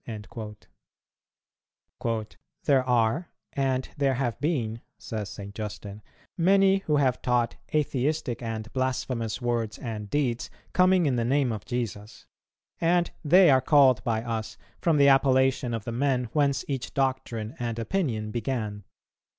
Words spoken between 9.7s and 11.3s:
and deeds, coming in the